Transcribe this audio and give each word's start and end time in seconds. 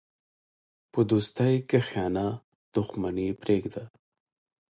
په 0.91 0.99
دوستۍ 1.09 1.55
کښېنه، 1.69 2.27
دښمني 2.73 3.29
پرېږده. 3.41 3.83